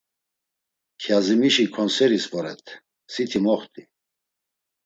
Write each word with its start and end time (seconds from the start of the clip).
Kyazimişi 1.01 1.65
ǩonseris 1.73 2.25
voret, 2.31 2.65
siti 3.13 3.39
moxti. 3.45 3.83